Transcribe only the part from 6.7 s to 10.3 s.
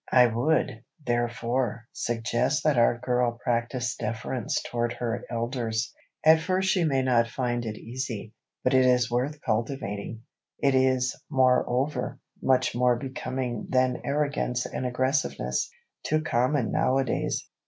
she may not find it easy, but it is worth cultivating.